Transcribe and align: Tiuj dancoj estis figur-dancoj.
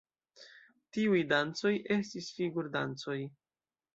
Tiuj 0.97 1.19
dancoj 1.33 1.73
estis 1.97 2.31
figur-dancoj. 2.39 3.21